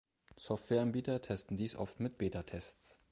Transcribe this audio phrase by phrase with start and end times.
[0.37, 2.97] Software-Anbieter testen dies oft mit Beta-Tests.